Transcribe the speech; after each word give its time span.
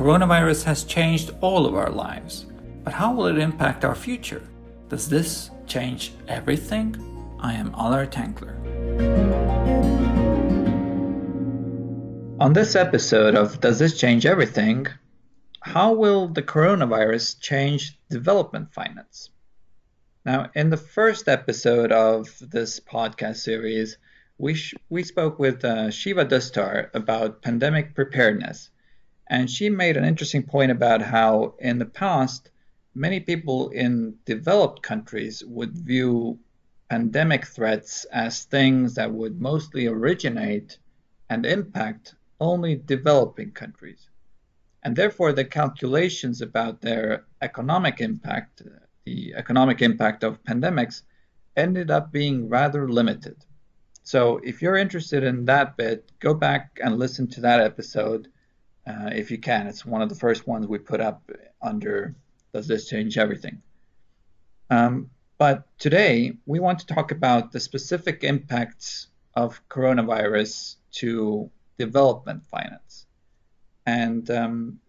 coronavirus 0.00 0.64
has 0.64 0.84
changed 0.84 1.30
all 1.42 1.66
of 1.66 1.74
our 1.74 1.90
lives, 1.90 2.46
but 2.84 2.92
how 2.94 3.12
will 3.12 3.26
it 3.26 3.36
impact 3.36 3.84
our 3.84 3.94
future? 3.94 4.42
Does 4.88 5.10
this 5.10 5.50
change 5.66 6.12
everything? 6.26 6.96
I 7.38 7.52
am 7.52 7.70
Allar 7.72 8.10
Tankler. 8.10 8.56
On 12.40 12.54
this 12.54 12.76
episode 12.76 13.34
of 13.34 13.60
Does 13.60 13.78
This 13.78 13.98
Change 13.98 14.24
Everything? 14.24 14.86
How 15.60 15.92
will 15.92 16.28
the 16.28 16.42
coronavirus 16.42 17.38
change 17.38 17.98
development 18.08 18.72
finance? 18.72 19.28
Now, 20.24 20.50
in 20.54 20.70
the 20.70 20.78
first 20.78 21.28
episode 21.28 21.92
of 21.92 22.26
this 22.40 22.80
podcast 22.80 23.36
series, 23.36 23.98
we, 24.38 24.54
sh- 24.54 24.76
we 24.88 25.02
spoke 25.02 25.38
with 25.38 25.62
uh, 25.62 25.90
Shiva 25.90 26.24
Dustdar 26.24 26.88
about 26.94 27.42
pandemic 27.42 27.94
preparedness. 27.94 28.70
And 29.30 29.48
she 29.48 29.70
made 29.70 29.96
an 29.96 30.04
interesting 30.04 30.42
point 30.42 30.72
about 30.72 31.02
how, 31.02 31.54
in 31.60 31.78
the 31.78 31.86
past, 31.86 32.50
many 32.96 33.20
people 33.20 33.70
in 33.70 34.16
developed 34.24 34.82
countries 34.82 35.44
would 35.46 35.70
view 35.70 36.40
pandemic 36.88 37.46
threats 37.46 38.04
as 38.06 38.42
things 38.42 38.96
that 38.96 39.12
would 39.12 39.40
mostly 39.40 39.86
originate 39.86 40.78
and 41.28 41.46
impact 41.46 42.16
only 42.40 42.74
developing 42.74 43.52
countries. 43.52 44.08
And 44.82 44.96
therefore, 44.96 45.32
the 45.32 45.44
calculations 45.44 46.42
about 46.42 46.80
their 46.80 47.24
economic 47.40 48.00
impact, 48.00 48.62
the 49.04 49.34
economic 49.36 49.80
impact 49.80 50.24
of 50.24 50.42
pandemics, 50.42 51.02
ended 51.56 51.88
up 51.88 52.10
being 52.10 52.48
rather 52.48 52.90
limited. 52.90 53.36
So, 54.02 54.38
if 54.38 54.60
you're 54.60 54.76
interested 54.76 55.22
in 55.22 55.44
that 55.44 55.76
bit, 55.76 56.10
go 56.18 56.34
back 56.34 56.80
and 56.82 56.98
listen 56.98 57.28
to 57.28 57.40
that 57.42 57.60
episode 57.60 58.26
uh, 58.90 59.10
if 59.12 59.30
you 59.30 59.38
can. 59.38 59.66
It's 59.66 59.86
one 59.86 60.02
of 60.02 60.08
the 60.08 60.14
first 60.14 60.46
ones 60.46 60.66
we 60.66 60.78
put 60.78 61.00
up 61.00 61.30
under 61.62 62.14
does 62.52 62.66
this 62.66 62.88
change 62.88 63.16
everything? 63.16 63.62
Um, 64.70 65.10
but 65.38 65.66
today, 65.78 66.32
we 66.46 66.60
want 66.60 66.80
to 66.80 66.86
talk 66.86 67.12
about 67.12 67.52
the 67.52 67.60
specific 67.60 68.24
impacts 68.24 69.06
of 69.34 69.60
coronavirus 69.68 70.76
to 70.92 71.50
development 71.78 72.44
finance. 72.46 73.06
And 73.86 74.30
um, 74.30 74.80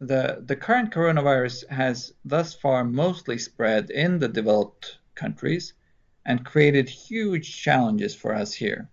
the, 0.00 0.42
the 0.44 0.56
current 0.56 0.92
coronavirus 0.92 1.68
has 1.68 2.12
thus 2.24 2.54
far 2.54 2.84
mostly 2.84 3.38
spread 3.38 3.90
in 3.90 4.18
the 4.18 4.28
developed 4.28 4.98
countries 5.14 5.72
and 6.26 6.44
created 6.44 6.88
huge 6.88 7.56
challenges 7.62 8.14
for 8.14 8.34
us 8.34 8.52
here. 8.52 8.88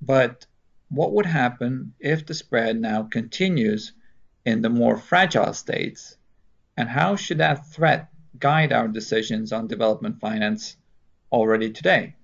But 0.00 0.46
what 0.94 1.12
would 1.12 1.26
happen 1.26 1.94
if 2.00 2.26
the 2.26 2.34
spread 2.34 2.80
now 2.80 3.02
continues 3.02 3.92
in 4.44 4.62
the 4.62 4.70
more 4.70 4.96
fragile 4.96 5.52
states 5.52 6.16
and 6.76 6.88
how 6.88 7.16
should 7.16 7.38
that 7.38 7.66
threat 7.68 8.08
guide 8.38 8.72
our 8.72 8.88
decisions 8.88 9.52
on 9.52 9.66
development 9.66 10.20
finance 10.20 10.76
already 11.30 11.70
today? 11.70 12.14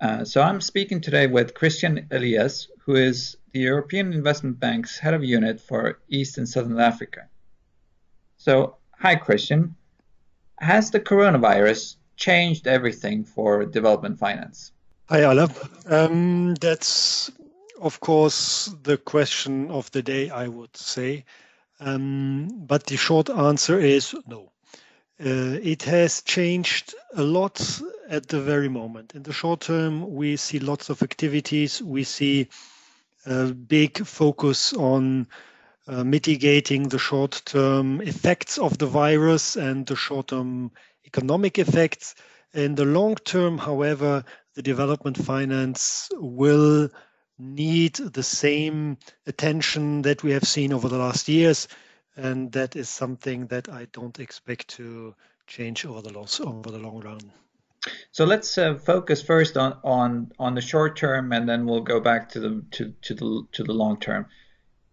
Uh, 0.00 0.24
so 0.24 0.42
I'm 0.42 0.60
speaking 0.60 1.00
today 1.00 1.26
with 1.26 1.54
Christian 1.54 2.06
Elias, 2.10 2.68
who 2.84 2.96
is 2.96 3.36
the 3.52 3.60
European 3.60 4.12
Investment 4.12 4.60
Bank's 4.60 4.98
head 4.98 5.14
of 5.14 5.24
unit 5.24 5.60
for 5.60 6.00
East 6.08 6.36
and 6.36 6.48
Southern 6.48 6.78
Africa. 6.78 7.28
So, 8.36 8.76
hi, 8.98 9.14
Christian. 9.14 9.76
Has 10.58 10.90
the 10.90 11.00
coronavirus 11.00 11.96
changed 12.16 12.66
everything 12.66 13.24
for 13.24 13.64
development 13.64 14.18
finance? 14.18 14.72
Hi, 15.08 15.20
Ala. 15.20 15.48
Um, 15.86 16.54
that's, 16.56 17.30
of 17.80 18.00
course, 18.00 18.74
the 18.82 18.96
question 18.96 19.70
of 19.70 19.90
the 19.90 20.02
day, 20.02 20.30
I 20.30 20.48
would 20.48 20.76
say. 20.76 21.24
Um, 21.80 22.48
but 22.66 22.86
the 22.86 22.96
short 22.96 23.30
answer 23.30 23.78
is 23.78 24.14
no. 24.26 24.52
Uh, 25.20 25.58
it 25.62 25.82
has 25.84 26.22
changed 26.22 26.94
a 27.14 27.22
lot 27.22 27.80
at 28.08 28.26
the 28.28 28.40
very 28.40 28.68
moment. 28.68 29.14
In 29.14 29.22
the 29.22 29.32
short 29.32 29.60
term, 29.60 30.14
we 30.14 30.36
see 30.36 30.58
lots 30.58 30.90
of 30.90 31.02
activities. 31.02 31.80
We 31.82 32.04
see 32.04 32.48
a 33.26 33.46
big 33.46 34.04
focus 34.04 34.72
on 34.72 35.28
uh, 35.86 36.02
mitigating 36.02 36.88
the 36.88 36.98
short 36.98 37.42
term 37.44 38.00
effects 38.00 38.58
of 38.58 38.78
the 38.78 38.86
virus 38.86 39.56
and 39.56 39.86
the 39.86 39.96
short 39.96 40.28
term 40.28 40.72
economic 41.04 41.58
effects. 41.58 42.14
In 42.52 42.74
the 42.74 42.84
long 42.84 43.16
term, 43.16 43.58
however, 43.58 44.24
the 44.54 44.62
development 44.62 45.16
finance 45.16 46.08
will 46.14 46.88
need 47.38 47.94
the 47.94 48.22
same 48.22 48.98
attention 49.26 50.02
that 50.02 50.22
we 50.22 50.32
have 50.32 50.44
seen 50.44 50.72
over 50.72 50.88
the 50.88 50.98
last 50.98 51.28
years. 51.28 51.68
And 52.16 52.52
that 52.52 52.76
is 52.76 52.88
something 52.88 53.46
that 53.48 53.68
I 53.68 53.86
don't 53.92 54.18
expect 54.20 54.68
to 54.76 55.14
change 55.46 55.84
over 55.84 56.00
the 56.00 56.12
long, 56.12 56.28
over 56.40 56.70
the 56.70 56.78
long 56.78 57.00
run. 57.00 57.32
So 58.12 58.24
let's 58.24 58.56
uh, 58.56 58.76
focus 58.76 59.22
first 59.22 59.56
on, 59.56 59.76
on 59.84 60.32
on 60.38 60.54
the 60.54 60.60
short 60.60 60.96
term, 60.96 61.32
and 61.32 61.48
then 61.48 61.66
we'll 61.66 61.82
go 61.82 62.00
back 62.00 62.30
to 62.30 62.40
the 62.40 62.64
to, 62.72 62.94
to 63.02 63.14
the 63.14 63.46
to 63.52 63.64
the 63.64 63.74
long 63.74 64.00
term. 64.00 64.26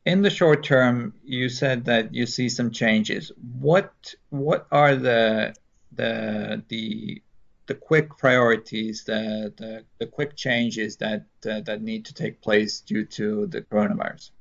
In 0.06 0.23
the 0.23 0.29
short 0.29 0.63
term, 0.63 1.13
you 1.23 1.47
said 1.47 1.85
that 1.85 2.13
you 2.13 2.25
see 2.25 2.50
some 2.50 2.72
changes. 2.72 3.31
What 3.59 4.13
what 4.29 4.68
are 4.72 4.96
the 4.96 5.53
the 5.91 6.63
the 6.68 7.22
the 7.68 7.76
quick 7.76 8.18
priorities, 8.18 9.04
the, 9.04 9.54
the, 9.58 9.84
the 10.00 10.06
quick 10.06 10.36
changes 10.36 10.98
that 10.98 11.26
uh, 11.46 11.62
that 11.62 11.82
need 11.82 12.06
to 12.06 12.14
take 12.14 12.42
place 12.42 12.82
due 12.82 13.06
to 13.06 13.48
the 13.48 13.62
coronavirus? 13.62 14.32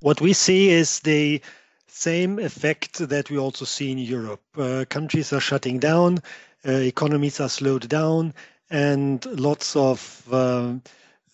What 0.00 0.20
we 0.20 0.32
see 0.32 0.70
is 0.70 1.00
the 1.00 1.40
same 1.88 2.38
effect 2.38 2.98
that 2.98 3.30
we 3.30 3.38
also 3.38 3.64
see 3.64 3.90
in 3.90 3.98
Europe. 3.98 4.42
Uh, 4.56 4.84
countries 4.88 5.32
are 5.32 5.40
shutting 5.40 5.80
down, 5.80 6.18
uh, 6.66 6.72
economies 6.72 7.40
are 7.40 7.48
slowed 7.48 7.88
down, 7.88 8.32
and 8.70 9.24
lots 9.26 9.74
of 9.74 10.22
uh, 10.30 10.74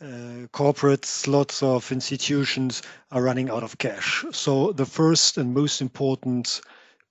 uh, 0.00 0.46
corporates, 0.52 1.26
lots 1.26 1.62
of 1.62 1.92
institutions 1.92 2.82
are 3.12 3.22
running 3.22 3.50
out 3.50 3.62
of 3.62 3.78
cash. 3.78 4.24
So 4.32 4.72
the 4.72 4.86
first 4.86 5.36
and 5.38 5.54
most 5.54 5.80
important 5.80 6.60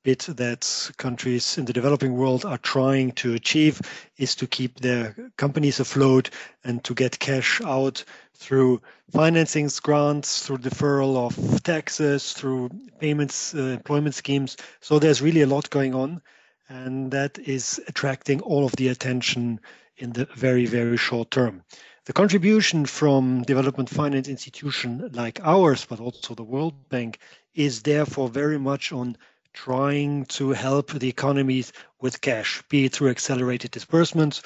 bit 0.03 0.19
that 0.37 0.91
countries 0.97 1.57
in 1.57 1.65
the 1.65 1.73
developing 1.73 2.13
world 2.13 2.45
are 2.45 2.57
trying 2.57 3.11
to 3.13 3.33
achieve 3.33 3.81
is 4.17 4.35
to 4.35 4.47
keep 4.47 4.79
their 4.79 5.15
companies 5.37 5.79
afloat 5.79 6.29
and 6.63 6.83
to 6.83 6.93
get 6.93 7.19
cash 7.19 7.61
out 7.61 8.03
through 8.35 8.81
financing 9.11 9.69
grants, 9.81 10.45
through 10.45 10.57
deferral 10.57 11.15
of 11.17 11.63
taxes, 11.63 12.33
through 12.33 12.69
payments, 12.99 13.55
uh, 13.55 13.59
employment 13.59 14.15
schemes. 14.15 14.57
So 14.81 14.99
there's 14.99 15.21
really 15.21 15.41
a 15.41 15.47
lot 15.47 15.69
going 15.69 15.95
on, 15.95 16.21
and 16.67 17.11
that 17.11 17.39
is 17.39 17.81
attracting 17.87 18.41
all 18.41 18.65
of 18.65 18.75
the 18.75 18.89
attention 18.89 19.59
in 19.97 20.11
the 20.11 20.25
very, 20.35 20.65
very 20.65 20.97
short 20.97 21.31
term. 21.31 21.63
The 22.05 22.13
contribution 22.13 22.85
from 22.85 23.43
development 23.43 23.89
finance 23.89 24.27
institution 24.27 25.09
like 25.13 25.39
ours, 25.41 25.85
but 25.85 26.01
also 26.01 26.35
the 26.35 26.43
World 26.43 26.89
Bank, 26.89 27.19
is 27.55 27.83
therefore 27.83 28.27
very 28.27 28.59
much 28.59 28.91
on 28.91 29.15
trying 29.53 30.25
to 30.25 30.51
help 30.51 30.91
the 30.91 31.09
economies 31.09 31.73
with 32.01 32.21
cash, 32.21 32.63
be 32.69 32.85
it 32.85 32.93
through 32.93 33.09
accelerated 33.09 33.71
disbursements, 33.71 34.41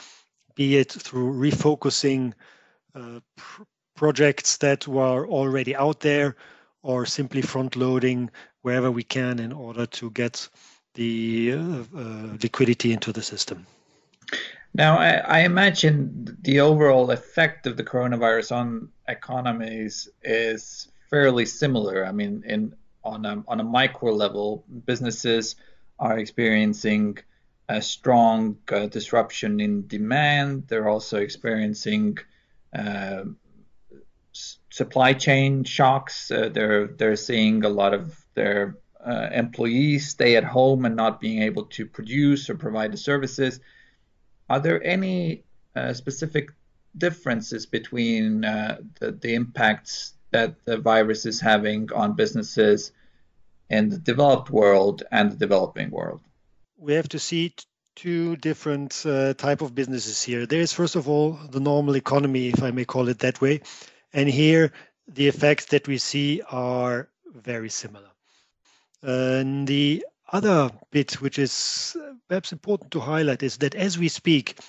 be 0.56 0.78
it 0.78 0.91
through 0.91 1.34
refocusing 1.34 2.34
uh, 2.95 3.19
pr- 3.35 3.63
projects 3.96 4.57
that 4.57 4.88
were 4.88 5.28
already 5.28 5.75
out 5.75 6.00
there, 6.01 6.35
or 6.84 7.06
simply 7.06 7.41
front 7.41 7.75
loading 7.75 8.29
wherever 8.62 8.91
we 8.91 9.03
can 9.03 9.40
in 9.40 9.51
order 9.51 9.85
to 9.85 10.09
get 10.12 10.47
the 10.94 11.53
uh, 11.53 11.57
uh, 11.57 12.38
liquidity 12.41 12.91
into 12.91 13.12
the 13.12 13.22
system. 13.22 13.66
Now, 14.73 14.97
I, 14.97 15.12
I, 15.16 15.40
imagine 15.40 16.38
the 16.41 16.59
overall 16.59 17.09
effect 17.12 17.66
of 17.66 17.78
the 17.78 17.84
coronavirus 17.84 18.56
on 18.56 18.90
economies 19.08 20.09
is 20.23 20.90
fairly 21.09 21.46
similar. 21.46 22.05
I 22.05 22.11
mean, 22.11 22.43
in 22.46 22.76
on 23.07 23.25
a, 23.25 23.43
on 23.47 23.59
a 23.59 23.63
micro 23.63 24.11
level, 24.11 24.65
businesses 24.85 25.55
are 25.99 26.17
experiencing 26.19 27.17
a 27.69 27.81
strong 27.81 28.57
uh, 28.71 28.87
disruption 28.87 29.59
in 29.59 29.87
demand. 29.87 30.67
They're 30.67 30.87
also 30.87 31.17
experiencing 31.17 32.17
uh, 32.77 33.23
s- 34.33 34.59
supply 34.69 35.13
chain 35.13 35.63
shocks. 35.63 36.31
Uh, 36.31 36.49
they're 36.49 36.87
they're 36.87 37.15
seeing 37.15 37.63
a 37.65 37.69
lot 37.69 37.93
of 37.93 38.15
their 38.35 38.77
uh, 39.05 39.29
employees 39.31 40.09
stay 40.09 40.35
at 40.35 40.43
home 40.43 40.85
and 40.85 40.95
not 40.95 41.19
being 41.19 41.41
able 41.43 41.65
to 41.77 41.85
produce 41.85 42.49
or 42.49 42.55
provide 42.55 42.91
the 42.91 42.97
services. 42.97 43.59
Are 44.49 44.59
there 44.59 44.81
any 44.83 45.43
uh, 45.75 45.93
specific 45.93 46.49
differences 46.97 47.65
between 47.65 48.45
uh, 48.45 48.77
the, 48.99 49.11
the 49.11 49.33
impacts 49.35 50.13
that 50.31 50.65
the 50.65 50.77
virus 50.77 51.25
is 51.25 51.39
having 51.39 51.91
on 51.93 52.15
businesses 52.15 52.91
in 53.69 53.90
the 53.90 53.97
developed 53.97 54.49
world 54.49 55.03
and 55.11 55.31
the 55.31 55.35
developing 55.35 55.91
world? 55.91 56.22
We 56.78 56.93
have 56.93 57.09
to 57.09 57.19
see 57.19 57.53
two 57.96 58.35
different 58.37 59.03
uh, 59.05 59.34
type 59.34 59.61
of 59.61 59.73
businesses 59.73 60.22
here. 60.22 60.46
There 60.46 60.61
is 60.61 60.72
first 60.72 60.96
of 60.96 61.09
all 61.09 61.34
the 61.52 61.59
normal 61.59 61.96
economy, 61.96 62.49
if 62.49 62.61
I 62.61 62.72
may 62.72 62.85
call 62.85 63.08
it 63.09 63.19
that 63.19 63.41
way, 63.41 63.61
and 64.14 64.29
here 64.29 64.72
the 65.08 65.28
effects 65.28 65.66
that 65.66 65.87
we 65.87 65.97
see 65.97 66.41
are 66.49 67.09
very 67.34 67.69
similar. 67.69 68.09
And 69.02 69.67
the 69.67 70.05
other 70.31 70.72
bit, 70.91 71.22
which 71.22 71.40
is 71.40 71.96
perhaps 72.28 72.52
important 72.52 72.91
to 72.91 72.99
highlight, 72.99 73.43
is 73.43 73.58
that 73.58 73.75
as 73.75 73.97
we 73.97 74.09
speak, 74.09 74.59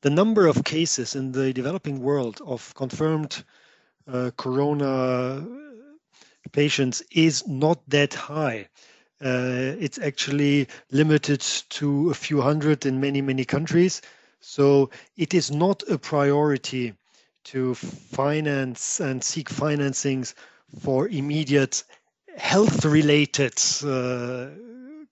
the 0.00 0.10
number 0.10 0.46
of 0.46 0.64
cases 0.64 1.14
in 1.14 1.32
the 1.32 1.52
developing 1.52 2.00
world 2.00 2.40
of 2.44 2.74
confirmed 2.74 3.44
uh, 4.10 4.30
corona 4.36 5.44
patients 6.48 7.02
is 7.10 7.46
not 7.46 7.80
that 7.88 8.14
high. 8.14 8.68
Uh, 9.20 9.74
it's 9.80 9.98
actually 9.98 10.68
limited 10.90 11.40
to 11.70 12.10
a 12.10 12.14
few 12.14 12.40
hundred 12.40 12.86
in 12.86 13.00
many, 13.00 13.20
many 13.20 13.44
countries. 13.44 14.00
So 14.40 14.90
it 15.16 15.34
is 15.34 15.50
not 15.50 15.82
a 15.88 15.98
priority 15.98 16.94
to 17.44 17.74
finance 17.74 19.00
and 19.00 19.22
seek 19.24 19.48
financings 19.48 20.34
for 20.80 21.08
immediate 21.08 21.82
health 22.36 22.84
related 22.84 23.54
uh, 23.84 24.48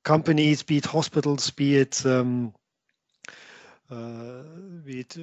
companies, 0.05 0.63
be 0.63 0.77
it 0.77 0.87
hospitals, 0.87 1.51
be 1.51 1.77
it, 1.77 2.07
um, 2.07 2.53
uh, 3.91 4.43
be 4.85 5.01
it 5.01 5.17
uh, 5.19 5.23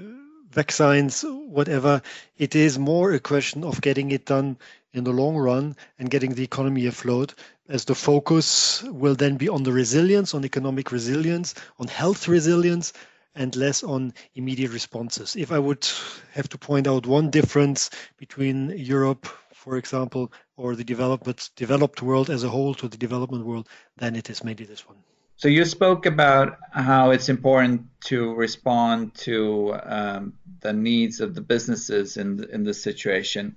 vaccines, 0.51 1.23
whatever. 1.23 2.01
It 2.37 2.55
is 2.55 2.77
more 2.77 3.13
a 3.13 3.19
question 3.19 3.63
of 3.63 3.79
getting 3.81 4.11
it 4.11 4.25
done 4.25 4.57
in 4.93 5.03
the 5.03 5.11
long 5.11 5.35
run 5.35 5.75
and 5.99 6.09
getting 6.09 6.33
the 6.33 6.43
economy 6.43 6.85
afloat 6.85 7.33
as 7.69 7.85
the 7.85 7.95
focus 7.95 8.83
will 8.83 9.15
then 9.15 9.37
be 9.37 9.49
on 9.49 9.63
the 9.63 9.71
resilience, 9.71 10.33
on 10.33 10.45
economic 10.45 10.91
resilience, 10.91 11.55
on 11.79 11.87
health 11.87 12.27
resilience, 12.27 12.93
and 13.35 13.55
less 13.55 13.83
on 13.83 14.13
immediate 14.35 14.71
responses. 14.71 15.35
If 15.35 15.51
I 15.51 15.59
would 15.59 15.87
have 16.33 16.49
to 16.49 16.57
point 16.57 16.87
out 16.87 17.07
one 17.07 17.29
difference 17.31 17.89
between 18.17 18.69
Europe, 18.77 19.27
for 19.53 19.77
example, 19.77 20.31
or 20.57 20.75
the 20.75 20.83
developed 20.83 21.55
developed 21.55 22.01
world 22.01 22.29
as 22.29 22.43
a 22.43 22.49
whole 22.49 22.75
to 22.75 22.87
the 22.87 22.97
development 22.97 23.45
world, 23.45 23.69
then 23.97 24.15
it 24.15 24.29
is 24.29 24.43
maybe 24.43 24.65
this 24.65 24.87
one. 24.87 24.97
So 25.35 25.47
you 25.47 25.65
spoke 25.65 26.05
about 26.05 26.57
how 26.71 27.11
it's 27.11 27.27
important 27.27 27.87
to 28.05 28.33
respond 28.35 29.15
to 29.15 29.75
um, 29.83 30.33
the 30.61 30.73
needs 30.73 31.19
of 31.19 31.33
the 31.33 31.41
businesses 31.41 32.17
in 32.17 32.45
in 32.51 32.63
this 32.63 32.83
situation. 32.83 33.55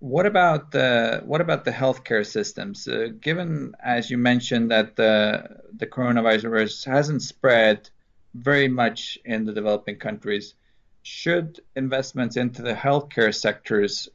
What 0.00 0.24
about 0.24 0.70
the 0.70 1.22
what 1.26 1.42
about 1.42 1.64
the 1.64 1.70
healthcare 1.70 2.26
systems? 2.26 2.88
Uh, 2.88 3.08
given, 3.20 3.74
as 3.84 4.10
you 4.10 4.16
mentioned, 4.16 4.70
that 4.70 4.96
the 4.96 5.60
the 5.76 5.86
coronavirus 5.86 6.86
hasn't 6.86 7.22
spread 7.22 7.90
very 8.34 8.68
much 8.68 9.18
in 9.24 9.44
the 9.44 9.52
developing 9.52 9.96
countries, 9.96 10.54
should 11.02 11.60
investments 11.76 12.36
into 12.36 12.62
the 12.62 12.74
healthcare 12.74 13.34
sectors 13.34 14.08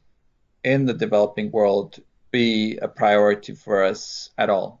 in 0.64 0.86
the 0.86 0.94
developing 0.94 1.52
world 1.52 2.00
be 2.32 2.76
a 2.78 2.88
priority 2.88 3.54
for 3.54 3.84
us 3.84 4.30
at 4.38 4.50
all? 4.50 4.80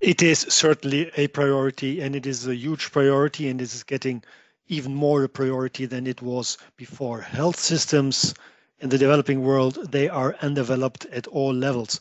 It 0.00 0.22
is 0.22 0.40
certainly 0.40 1.10
a 1.16 1.28
priority, 1.28 2.02
and 2.02 2.14
it 2.14 2.26
is 2.26 2.46
a 2.46 2.54
huge 2.54 2.92
priority, 2.92 3.48
and 3.48 3.60
this 3.60 3.74
is 3.74 3.82
getting 3.82 4.22
even 4.68 4.94
more 4.94 5.24
a 5.24 5.28
priority 5.28 5.86
than 5.86 6.06
it 6.06 6.20
was 6.20 6.58
before. 6.76 7.22
Health 7.22 7.58
systems 7.58 8.34
in 8.80 8.88
the 8.88 8.98
developing 8.98 9.42
world, 9.42 9.90
they 9.90 10.08
are 10.08 10.36
undeveloped 10.40 11.06
at 11.06 11.26
all 11.28 11.54
levels. 11.54 12.00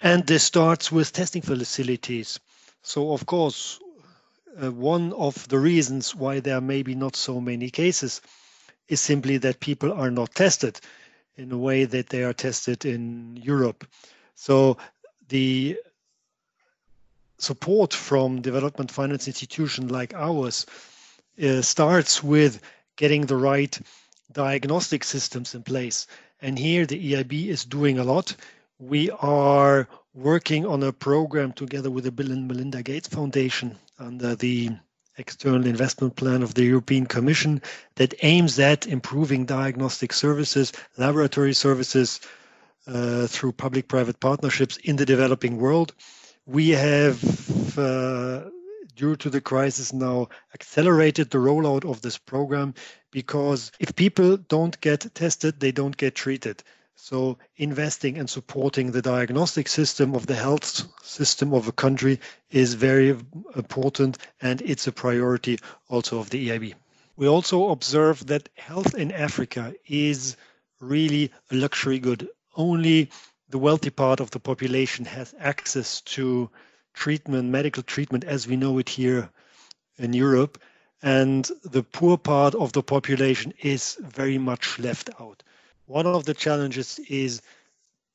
And 0.00 0.26
this 0.26 0.44
starts 0.44 0.92
with 0.92 1.12
testing 1.12 1.42
facilities. 1.42 2.38
So, 2.82 3.12
of 3.12 3.26
course, 3.26 3.80
uh, 4.62 4.70
one 4.70 5.12
of 5.12 5.48
the 5.48 5.58
reasons 5.58 6.14
why 6.14 6.40
there 6.40 6.60
may 6.60 6.82
be 6.82 6.94
not 6.94 7.16
so 7.16 7.40
many 7.40 7.70
cases 7.70 8.20
is 8.88 9.00
simply 9.00 9.38
that 9.38 9.60
people 9.60 9.92
are 9.92 10.10
not 10.10 10.34
tested 10.34 10.80
in 11.36 11.52
a 11.52 11.58
way 11.58 11.84
that 11.84 12.08
they 12.08 12.22
are 12.24 12.32
tested 12.32 12.84
in 12.84 13.36
Europe. 13.36 13.86
So, 14.34 14.78
the 15.28 15.78
support 17.38 17.92
from 17.92 18.40
development 18.40 18.90
finance 18.90 19.26
institutions 19.26 19.90
like 19.90 20.14
ours 20.14 20.66
uh, 21.42 21.62
starts 21.62 22.22
with 22.22 22.60
getting 22.96 23.26
the 23.26 23.36
right 23.36 23.78
diagnostic 24.32 25.04
systems 25.04 25.54
in 25.54 25.62
place. 25.62 26.06
And 26.40 26.58
here 26.58 26.86
the 26.86 27.12
EIB 27.12 27.46
is 27.48 27.64
doing 27.64 27.98
a 27.98 28.04
lot. 28.04 28.34
We 28.78 29.10
are 29.10 29.88
working 30.14 30.66
on 30.66 30.82
a 30.82 30.92
program 30.92 31.52
together 31.52 31.90
with 31.90 32.04
the 32.04 32.12
Bill 32.12 32.30
and 32.30 32.46
Melinda 32.46 32.82
Gates 32.82 33.08
Foundation 33.08 33.76
under 33.98 34.34
the 34.34 34.70
external 35.16 35.66
investment 35.66 36.14
plan 36.16 36.42
of 36.42 36.54
the 36.54 36.64
European 36.64 37.06
Commission 37.06 37.60
that 37.96 38.14
aims 38.22 38.58
at 38.58 38.86
improving 38.86 39.44
diagnostic 39.46 40.12
services, 40.12 40.72
laboratory 40.96 41.52
services 41.54 42.20
uh, 42.86 43.26
through 43.26 43.52
public 43.52 43.88
private 43.88 44.20
partnerships 44.20 44.76
in 44.78 44.96
the 44.96 45.04
developing 45.06 45.58
world. 45.58 45.92
We 46.46 46.70
have 46.70 47.78
uh, 47.78 48.44
due 48.98 49.14
to 49.14 49.30
the 49.30 49.40
crisis 49.40 49.92
now 49.92 50.28
accelerated 50.52 51.30
the 51.30 51.38
rollout 51.38 51.88
of 51.88 52.02
this 52.02 52.18
program 52.18 52.74
because 53.12 53.70
if 53.78 53.94
people 53.94 54.36
don't 54.36 54.78
get 54.80 55.14
tested, 55.14 55.60
they 55.60 55.70
don't 55.72 55.96
get 55.96 56.16
treated. 56.16 56.62
So 56.96 57.38
investing 57.56 58.18
and 58.18 58.28
supporting 58.28 58.90
the 58.90 59.00
diagnostic 59.00 59.68
system 59.68 60.16
of 60.16 60.26
the 60.26 60.34
health 60.34 60.66
system 61.04 61.54
of 61.54 61.68
a 61.68 61.72
country 61.72 62.18
is 62.50 62.74
very 62.74 63.16
important 63.54 64.18
and 64.42 64.60
it's 64.62 64.88
a 64.88 64.92
priority 64.92 65.60
also 65.88 66.18
of 66.18 66.30
the 66.30 66.48
EIB. 66.48 66.74
We 67.16 67.28
also 67.28 67.70
observe 67.70 68.26
that 68.26 68.48
health 68.56 68.96
in 68.96 69.12
Africa 69.12 69.74
is 69.86 70.36
really 70.80 71.30
a 71.52 71.54
luxury 71.54 72.00
good. 72.00 72.28
Only 72.56 73.10
the 73.48 73.58
wealthy 73.58 73.90
part 73.90 74.18
of 74.18 74.32
the 74.32 74.40
population 74.40 75.04
has 75.04 75.34
access 75.38 76.00
to 76.00 76.50
treatment, 76.98 77.48
medical 77.48 77.82
treatment 77.84 78.24
as 78.24 78.48
we 78.48 78.56
know 78.56 78.78
it 78.78 78.88
here 78.88 79.30
in 79.98 80.12
Europe. 80.12 80.60
And 81.00 81.48
the 81.64 81.84
poor 81.84 82.18
part 82.18 82.56
of 82.56 82.72
the 82.72 82.82
population 82.82 83.54
is 83.62 83.96
very 84.00 84.36
much 84.36 84.80
left 84.80 85.08
out. 85.20 85.44
One 85.86 86.06
of 86.06 86.24
the 86.24 86.34
challenges 86.34 86.98
is 87.08 87.40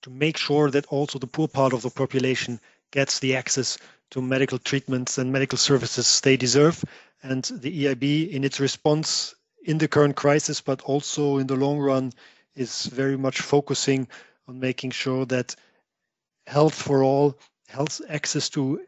to 0.02 0.10
make 0.10 0.36
sure 0.38 0.70
that 0.70 0.86
also 0.88 1.18
the 1.18 1.34
poor 1.36 1.48
part 1.48 1.72
of 1.72 1.82
the 1.82 1.90
population 1.90 2.60
gets 2.92 3.20
the 3.20 3.38
access 3.38 3.78
to 4.12 4.22
medical 4.22 4.60
treatments 4.60 5.18
and 5.18 5.32
medical 5.32 5.58
services 5.58 6.20
they 6.20 6.36
deserve. 6.36 6.84
And 7.24 7.44
the 7.46 7.86
EIB, 7.86 8.32
in 8.32 8.44
its 8.44 8.60
response 8.60 9.34
in 9.64 9.78
the 9.78 9.88
current 9.88 10.18
crisis, 10.18 10.60
but 10.60 10.82
also 10.82 11.38
in 11.38 11.48
the 11.48 11.56
long 11.56 11.80
run, 11.80 12.12
is 12.54 12.88
very 12.88 13.18
much 13.18 13.40
focusing 13.40 14.10
on 14.50 14.60
making 14.60 14.92
sure 14.92 15.26
that 15.28 15.56
health 16.48 16.76
for 16.76 17.02
all 17.02 17.38
health 17.74 18.02
access 18.08 18.50
to 18.50 18.80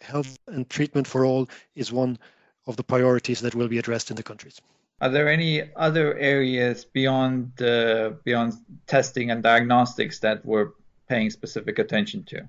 health 0.00 0.38
and 0.46 0.68
treatment 0.68 1.06
for 1.06 1.24
all 1.24 1.48
is 1.74 1.92
one 1.92 2.18
of 2.66 2.76
the 2.76 2.82
priorities 2.82 3.40
that 3.40 3.54
will 3.54 3.68
be 3.68 3.78
addressed 3.78 4.10
in 4.10 4.16
the 4.16 4.22
countries. 4.22 4.60
Are 5.00 5.10
there 5.10 5.28
any 5.28 5.62
other 5.76 6.16
areas 6.16 6.84
beyond 6.84 7.62
uh, 7.62 8.10
beyond 8.24 8.54
testing 8.86 9.30
and 9.30 9.42
diagnostics 9.42 10.18
that 10.20 10.44
we're 10.44 10.70
paying 11.08 11.30
specific 11.30 11.78
attention 11.78 12.24
to? 12.24 12.48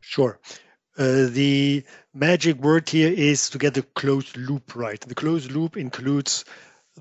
Sure. 0.00 0.38
Uh, 0.98 1.26
the 1.28 1.84
magic 2.14 2.56
word 2.56 2.88
here 2.88 3.12
is 3.12 3.50
to 3.50 3.58
get 3.58 3.74
the 3.74 3.82
closed 3.82 4.36
loop 4.36 4.74
right. 4.74 5.00
The 5.00 5.14
closed 5.14 5.50
loop 5.52 5.76
includes 5.76 6.44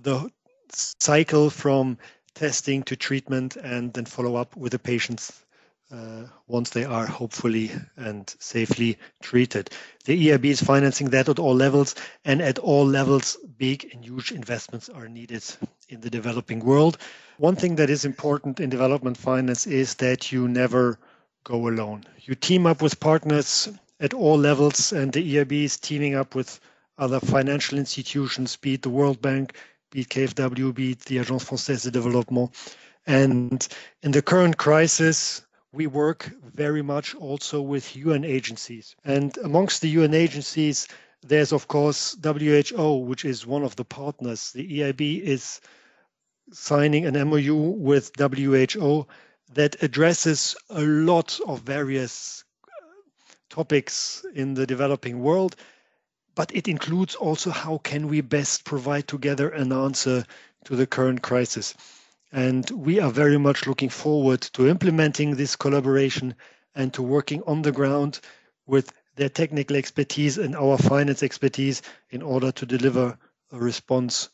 the 0.01 0.29
cycle 0.71 1.49
from 1.49 1.97
testing 2.33 2.83
to 2.83 2.95
treatment 2.95 3.55
and 3.55 3.93
then 3.93 4.05
follow 4.05 4.35
up 4.35 4.55
with 4.57 4.73
the 4.73 4.79
patients 4.79 5.44
uh, 5.91 6.23
once 6.47 6.71
they 6.71 6.83
are 6.83 7.05
hopefully 7.05 7.71
and 7.95 8.33
safely 8.39 8.97
treated. 9.21 9.69
The 10.05 10.29
EIB 10.29 10.45
is 10.45 10.61
financing 10.61 11.09
that 11.11 11.29
at 11.29 11.39
all 11.39 11.55
levels, 11.55 11.95
and 12.23 12.41
at 12.41 12.59
all 12.59 12.85
levels, 12.85 13.37
big 13.57 13.89
and 13.93 14.03
huge 14.03 14.31
investments 14.31 14.89
are 14.89 15.07
needed 15.07 15.43
in 15.89 16.01
the 16.01 16.09
developing 16.09 16.59
world. 16.59 16.97
One 17.37 17.55
thing 17.55 17.75
that 17.75 17.89
is 17.89 18.05
important 18.05 18.59
in 18.59 18.69
development 18.69 19.17
finance 19.17 19.67
is 19.67 19.95
that 19.95 20.31
you 20.31 20.47
never 20.47 20.97
go 21.43 21.67
alone. 21.67 22.03
You 22.21 22.35
team 22.35 22.65
up 22.65 22.81
with 22.81 22.99
partners 22.99 23.69
at 23.99 24.13
all 24.13 24.37
levels, 24.37 24.91
and 24.91 25.13
the 25.13 25.35
EIB 25.35 25.65
is 25.65 25.77
teaming 25.77 26.15
up 26.15 26.35
with 26.35 26.59
other 26.97 27.19
financial 27.19 27.77
institutions, 27.77 28.55
be 28.55 28.73
it 28.73 28.81
the 28.81 28.89
World 28.89 29.21
Bank, 29.21 29.55
be 29.91 30.01
it 30.01 30.09
KfW, 30.09 30.73
be 30.73 30.91
it 30.91 31.01
the 31.01 31.17
Agence 31.17 31.45
Française 31.45 31.89
de 31.89 31.99
Développement. 31.99 32.51
And 33.07 33.67
in 34.01 34.11
the 34.11 34.21
current 34.21 34.57
crisis, 34.57 35.44
we 35.75 35.87
work 35.87 36.31
very 36.53 36.81
much 36.81 37.13
also 37.15 37.61
with 37.61 37.95
UN 37.95 38.23
agencies. 38.23 38.95
And 39.03 39.37
amongst 39.39 39.81
the 39.81 39.89
UN 39.89 40.13
agencies, 40.13 40.87
there's 41.21 41.51
of 41.51 41.67
course 41.67 42.15
WHO, 42.23 42.99
which 42.99 43.25
is 43.25 43.45
one 43.45 43.63
of 43.63 43.75
the 43.75 43.83
partners. 43.83 44.51
The 44.53 44.79
EIB 44.79 45.21
is 45.21 45.59
signing 46.51 47.05
an 47.05 47.29
MOU 47.29 47.55
with 47.55 48.11
WHO 48.17 49.07
that 49.53 49.83
addresses 49.83 50.55
a 50.69 50.81
lot 50.81 51.39
of 51.45 51.61
various 51.61 52.43
uh, 52.63 52.69
topics 53.49 54.25
in 54.33 54.53
the 54.53 54.65
developing 54.65 55.19
world, 55.19 55.55
but 56.35 56.55
it 56.55 56.67
includes 56.67 57.15
also 57.15 57.49
how 57.49 57.79
can 57.79 58.07
we 58.07 58.21
best 58.21 58.63
provide 58.63 59.07
together 59.07 59.49
an 59.49 59.71
answer 59.71 60.25
to 60.65 60.75
the 60.75 60.87
current 60.87 61.21
crisis. 61.21 61.73
And 62.31 62.69
we 62.71 62.99
are 62.99 63.11
very 63.11 63.37
much 63.37 63.67
looking 63.67 63.89
forward 63.89 64.41
to 64.53 64.67
implementing 64.67 65.35
this 65.35 65.55
collaboration 65.55 66.35
and 66.75 66.93
to 66.93 67.01
working 67.01 67.43
on 67.43 67.61
the 67.61 67.71
ground 67.71 68.19
with 68.65 68.91
their 69.15 69.29
technical 69.29 69.77
expertise 69.77 70.37
and 70.37 70.55
our 70.55 70.77
finance 70.77 71.23
expertise 71.23 71.81
in 72.09 72.21
order 72.21 72.51
to 72.51 72.65
deliver 72.65 73.17
a 73.51 73.57
response 73.57 74.29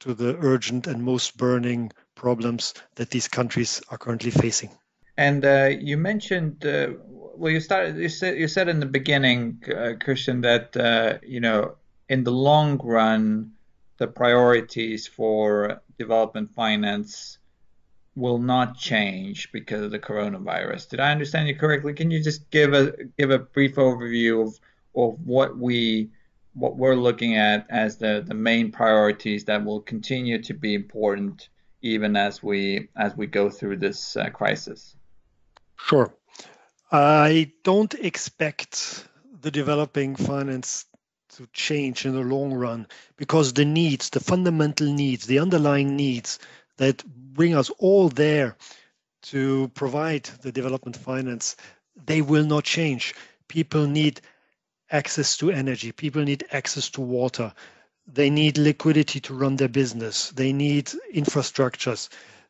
to 0.00 0.14
the 0.14 0.36
urgent 0.40 0.86
and 0.86 1.02
most 1.02 1.36
burning 1.36 1.92
problems 2.14 2.74
that 2.96 3.10
these 3.10 3.28
countries 3.28 3.82
are 3.90 3.98
currently 3.98 4.30
facing. 4.30 4.70
And 5.16 5.44
uh, 5.44 5.70
you 5.78 5.98
mentioned, 5.98 6.64
uh, 6.64 6.88
well, 7.36 7.52
you 7.52 7.60
started. 7.60 7.96
You 7.96 8.08
said 8.08 8.38
you 8.38 8.48
said 8.48 8.68
in 8.68 8.80
the 8.80 8.86
beginning, 8.86 9.62
uh, 9.68 9.92
Christian, 10.00 10.40
that 10.40 10.76
uh, 10.76 11.18
you 11.26 11.40
know, 11.40 11.76
in 12.08 12.24
the 12.24 12.32
long 12.32 12.78
run, 12.82 13.52
the 13.98 14.06
priorities 14.06 15.06
for 15.06 15.80
development 15.98 16.52
finance 16.54 17.38
will 18.14 18.38
not 18.38 18.76
change 18.76 19.50
because 19.52 19.82
of 19.82 19.90
the 19.90 19.98
coronavirus. 19.98 20.88
Did 20.88 21.00
I 21.00 21.12
understand 21.12 21.48
you 21.48 21.56
correctly? 21.56 21.94
Can 21.94 22.10
you 22.10 22.22
just 22.22 22.50
give 22.50 22.74
a 22.74 22.92
give 23.18 23.30
a 23.30 23.38
brief 23.38 23.76
overview 23.76 24.46
of 24.46 24.60
of 24.94 25.18
what 25.24 25.56
we 25.56 26.10
what 26.54 26.76
we're 26.76 26.94
looking 26.94 27.36
at 27.36 27.66
as 27.70 27.96
the 27.96 28.22
the 28.26 28.34
main 28.34 28.70
priorities 28.70 29.44
that 29.44 29.64
will 29.64 29.80
continue 29.80 30.42
to 30.42 30.54
be 30.54 30.74
important 30.74 31.48
even 31.80 32.16
as 32.16 32.42
we 32.42 32.88
as 32.96 33.16
we 33.16 33.26
go 33.26 33.48
through 33.48 33.78
this 33.78 34.16
uh, 34.16 34.28
crisis? 34.30 34.94
Sure. 35.76 36.14
I 36.90 37.52
don't 37.64 37.94
expect 37.94 39.08
the 39.40 39.50
developing 39.50 40.14
finance 40.14 40.84
to 41.36 41.48
change 41.52 42.04
in 42.04 42.12
the 42.12 42.20
long 42.20 42.52
run 42.52 42.86
because 43.16 43.52
the 43.52 43.64
needs, 43.64 44.10
the 44.10 44.20
fundamental 44.20 44.86
needs, 44.92 45.26
the 45.26 45.38
underlying 45.38 45.96
needs 45.96 46.38
that 46.76 47.02
bring 47.06 47.54
us 47.54 47.70
all 47.78 48.08
there 48.08 48.56
to 49.22 49.68
provide 49.74 50.24
the 50.42 50.52
development 50.52 50.96
finance, 50.96 51.56
they 52.06 52.20
will 52.20 52.44
not 52.44 52.64
change. 52.64 53.14
People 53.48 53.86
need 53.86 54.20
access 54.90 55.36
to 55.38 55.50
energy, 55.50 55.92
people 55.92 56.22
need 56.22 56.44
access 56.52 56.90
to 56.90 57.00
water, 57.00 57.52
they 58.06 58.28
need 58.28 58.58
liquidity 58.58 59.20
to 59.20 59.34
run 59.34 59.56
their 59.56 59.68
business, 59.68 60.30
they 60.30 60.52
need 60.52 60.90
infrastructures 61.14 62.08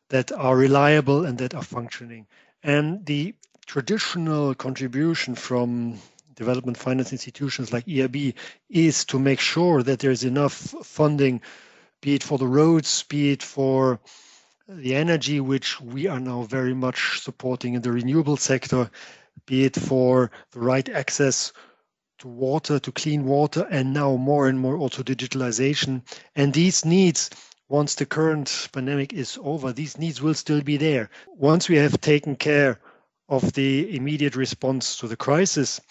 that 0.09 0.31
are 0.31 0.57
reliable 0.57 1.25
and 1.25 1.37
that 1.37 1.53
are 1.53 1.63
functioning. 1.63 2.27
And 2.63 3.05
the 3.05 3.35
traditional 3.65 4.53
contribution 4.55 5.35
from 5.35 5.99
development 6.35 6.77
finance 6.77 7.11
institutions 7.11 7.71
like 7.71 7.85
EIB 7.85 8.33
is 8.69 9.05
to 9.05 9.19
make 9.19 9.39
sure 9.39 9.83
that 9.83 9.99
there's 9.99 10.23
enough 10.23 10.53
funding, 10.53 11.41
be 12.01 12.15
it 12.15 12.23
for 12.23 12.37
the 12.37 12.47
roads, 12.47 13.03
be 13.03 13.31
it 13.31 13.43
for 13.43 13.99
the 14.67 14.95
energy, 14.95 15.39
which 15.39 15.79
we 15.81 16.07
are 16.07 16.19
now 16.19 16.43
very 16.43 16.73
much 16.73 17.19
supporting 17.21 17.73
in 17.73 17.81
the 17.81 17.91
renewable 17.91 18.37
sector, 18.37 18.89
be 19.45 19.65
it 19.65 19.75
for 19.75 20.31
the 20.51 20.59
right 20.59 20.87
access 20.89 21.51
to 22.19 22.27
water, 22.27 22.79
to 22.79 22.91
clean 22.91 23.25
water, 23.25 23.67
and 23.69 23.93
now 23.93 24.15
more 24.15 24.47
and 24.47 24.59
more 24.59 24.77
also 24.77 25.03
digitalization. 25.03 26.01
And 26.35 26.53
these 26.53 26.85
needs, 26.85 27.29
once 27.67 27.95
the 27.95 28.05
current 28.05 28.69
pandemic 28.71 29.11
is 29.11 29.37
over, 29.41 29.73
these 29.73 29.97
needs 29.97 30.21
will 30.21 30.33
still 30.33 30.61
be 30.61 30.77
there. 30.77 31.09
Once 31.35 31.67
we 31.67 31.77
have 31.77 31.99
taken 31.99 32.35
care 32.35 32.79
of 33.27 33.53
the 33.53 33.95
immediate 33.95 34.35
response 34.35 34.97
to 34.97 35.07
the 35.07 35.17
crisis, 35.17 35.81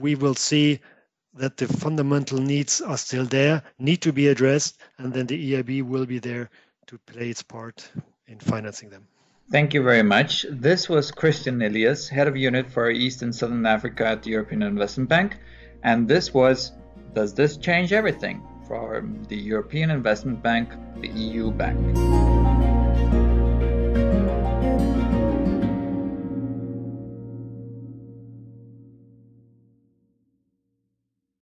we 0.00 0.14
will 0.14 0.34
see 0.34 0.80
that 1.34 1.56
the 1.56 1.68
fundamental 1.68 2.38
needs 2.38 2.80
are 2.80 2.96
still 2.96 3.24
there, 3.26 3.62
need 3.78 4.00
to 4.02 4.12
be 4.12 4.28
addressed, 4.28 4.78
and 4.98 5.12
then 5.12 5.26
the 5.26 5.52
EIB 5.52 5.82
will 5.82 6.06
be 6.06 6.18
there 6.18 6.48
to 6.86 6.98
play 7.06 7.28
its 7.28 7.42
part 7.42 7.90
in 8.26 8.38
financing 8.38 8.88
them. 8.88 9.06
Thank 9.50 9.74
you 9.74 9.82
very 9.82 10.02
much. 10.02 10.46
This 10.50 10.88
was 10.88 11.10
Christian 11.10 11.62
Elias, 11.62 12.08
Head 12.08 12.26
of 12.26 12.36
Unit 12.36 12.70
for 12.70 12.90
East 12.90 13.22
and 13.22 13.34
Southern 13.34 13.66
Africa 13.66 14.06
at 14.06 14.22
the 14.22 14.30
European 14.30 14.62
Investment 14.62 15.08
Bank. 15.08 15.38
And 15.82 16.08
this 16.08 16.34
was 16.34 16.72
Does 17.14 17.34
This 17.34 17.56
Change 17.56 17.92
Everything? 17.92 18.42
from 18.66 19.22
the 19.28 19.36
European 19.36 19.90
Investment 19.90 20.42
Bank, 20.42 20.70
the 21.00 21.08
EU 21.08 21.50
Bank. 21.50 22.75